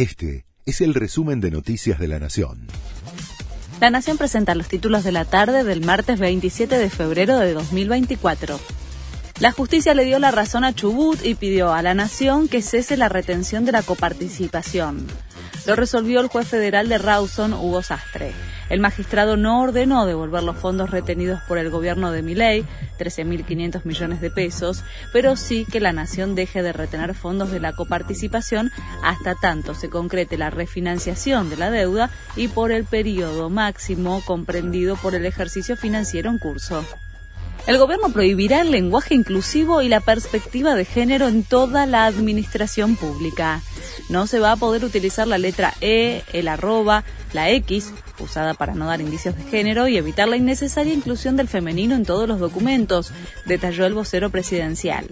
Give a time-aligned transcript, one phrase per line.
[0.00, 2.68] Este es el resumen de Noticias de la Nación.
[3.82, 8.58] La Nación presenta los títulos de la tarde del martes 27 de febrero de 2024.
[9.40, 12.96] La justicia le dio la razón a Chubut y pidió a la Nación que cese
[12.96, 15.06] la retención de la coparticipación.
[15.66, 18.32] Lo resolvió el juez federal de Rawson, Hugo Sastre.
[18.70, 22.64] El magistrado no ordenó devolver los fondos retenidos por el gobierno de Miley,
[22.98, 27.72] 13.500 millones de pesos, pero sí que la nación deje de retener fondos de la
[27.72, 28.70] coparticipación
[29.02, 34.96] hasta tanto se concrete la refinanciación de la deuda y por el periodo máximo comprendido
[34.96, 36.84] por el ejercicio financiero en curso.
[37.66, 42.96] El gobierno prohibirá el lenguaje inclusivo y la perspectiva de género en toda la administración
[42.96, 43.62] pública.
[44.10, 48.74] No se va a poder utilizar la letra E, el arroba, la X, usada para
[48.74, 52.40] no dar indicios de género y evitar la innecesaria inclusión del femenino en todos los
[52.40, 53.12] documentos,
[53.46, 55.06] detalló el vocero presidencial.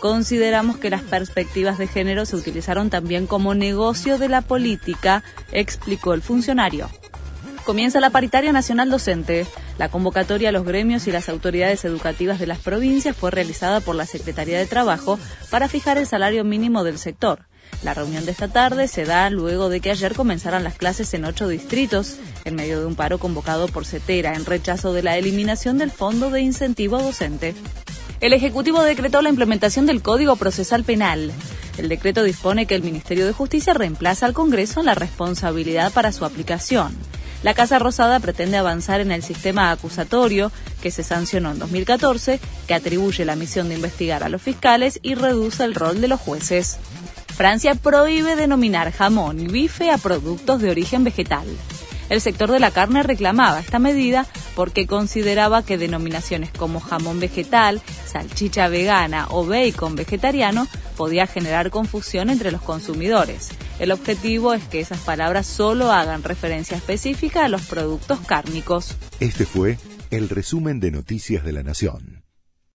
[0.00, 5.22] Consideramos que las perspectivas de género se utilizaron también como negocio de la política,
[5.52, 6.90] explicó el funcionario.
[7.64, 9.46] Comienza la paritaria nacional docente.
[9.78, 13.94] La convocatoria a los gremios y las autoridades educativas de las provincias fue realizada por
[13.94, 17.49] la Secretaría de Trabajo para fijar el salario mínimo del sector.
[17.82, 21.24] La reunión de esta tarde se da luego de que ayer comenzaran las clases en
[21.24, 25.78] ocho distritos, en medio de un paro convocado por CETERA en rechazo de la eliminación
[25.78, 27.54] del Fondo de Incentivo Docente.
[28.20, 31.32] El Ejecutivo decretó la implementación del Código Procesal Penal.
[31.78, 36.12] El decreto dispone que el Ministerio de Justicia reemplaza al Congreso en la responsabilidad para
[36.12, 36.94] su aplicación.
[37.42, 42.38] La Casa Rosada pretende avanzar en el sistema acusatorio que se sancionó en 2014,
[42.68, 46.20] que atribuye la misión de investigar a los fiscales y reduce el rol de los
[46.20, 46.78] jueces.
[47.40, 51.46] Francia prohíbe denominar jamón y bife a productos de origen vegetal.
[52.10, 57.80] El sector de la carne reclamaba esta medida porque consideraba que denominaciones como jamón vegetal,
[58.04, 63.48] salchicha vegana o bacon vegetariano podía generar confusión entre los consumidores.
[63.78, 68.96] El objetivo es que esas palabras solo hagan referencia específica a los productos cárnicos.
[69.18, 69.78] Este fue
[70.10, 72.19] el resumen de Noticias de la Nación.